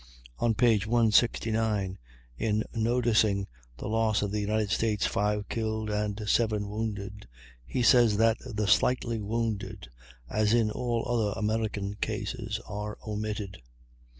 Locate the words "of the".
4.23-4.39